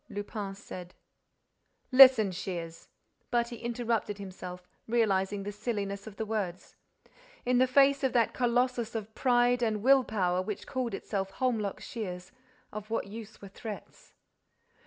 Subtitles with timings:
[0.09, 0.95] Lupin said:
[1.91, 2.87] "Listen, Shears—"
[3.29, 6.75] But he interrupted himself, realizing the silliness of the words.
[7.45, 11.81] In the face of that colossus of pride and will power which called itself Holmlock
[11.81, 12.31] Shears,
[12.73, 14.15] of what use were threats?